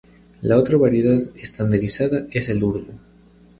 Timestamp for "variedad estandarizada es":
0.77-2.49